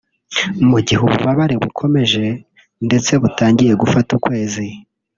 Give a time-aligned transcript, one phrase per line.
[0.69, 2.25] Mu gihe ububabare bukomeje
[2.85, 4.65] ndetse butangiye gufata ukwezi